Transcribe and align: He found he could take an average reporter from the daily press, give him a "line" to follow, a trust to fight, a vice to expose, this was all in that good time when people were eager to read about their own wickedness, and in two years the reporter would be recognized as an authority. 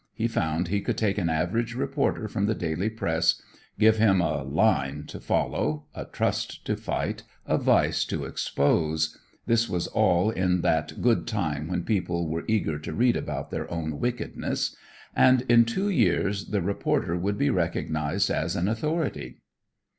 He 0.15 0.27
found 0.27 0.67
he 0.69 0.81
could 0.81 0.97
take 0.97 1.19
an 1.19 1.29
average 1.29 1.75
reporter 1.75 2.27
from 2.27 2.47
the 2.47 2.55
daily 2.55 2.89
press, 2.89 3.39
give 3.77 3.97
him 3.97 4.19
a 4.19 4.41
"line" 4.41 5.03
to 5.05 5.19
follow, 5.19 5.85
a 5.93 6.05
trust 6.05 6.65
to 6.65 6.75
fight, 6.75 7.21
a 7.45 7.59
vice 7.59 8.03
to 8.05 8.25
expose, 8.25 9.15
this 9.45 9.69
was 9.69 9.85
all 9.85 10.31
in 10.31 10.61
that 10.61 11.03
good 11.03 11.27
time 11.27 11.67
when 11.67 11.83
people 11.83 12.27
were 12.27 12.45
eager 12.47 12.79
to 12.79 12.93
read 12.93 13.15
about 13.15 13.51
their 13.51 13.69
own 13.71 13.99
wickedness, 13.99 14.75
and 15.15 15.43
in 15.43 15.65
two 15.65 15.89
years 15.91 16.45
the 16.47 16.63
reporter 16.63 17.15
would 17.15 17.37
be 17.37 17.51
recognized 17.51 18.31
as 18.31 18.55
an 18.55 18.67
authority. 18.67 19.37